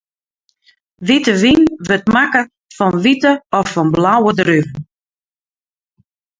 [1.07, 2.41] Wite wyn wurdt makke
[2.77, 4.77] fan wite of fan blauwe druven.